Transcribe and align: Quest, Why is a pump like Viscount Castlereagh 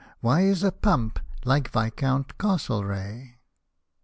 Quest, 0.03 0.17
Why 0.21 0.41
is 0.47 0.63
a 0.63 0.71
pump 0.71 1.19
like 1.45 1.69
Viscount 1.69 2.35
Castlereagh 2.39 3.35